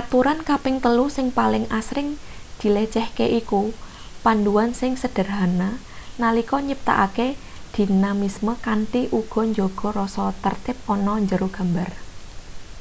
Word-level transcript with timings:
aturan 0.00 0.40
kaping 0.48 0.76
telu 0.84 1.06
sing 1.16 1.26
paling 1.38 1.64
asring-dilecehke 1.80 3.26
iku 3.40 3.62
panduan 4.24 4.70
sing 4.80 4.92
sederhana 5.02 5.70
nalika 6.22 6.58
nyiptakake 6.68 7.28
dinamisme 7.74 8.54
kanthi 8.66 9.02
uga 9.18 9.42
njaga 9.50 9.88
rasa 9.98 10.24
tertib 10.44 10.76
ana 10.94 11.14
njero 11.24 11.48
gambar 11.56 11.90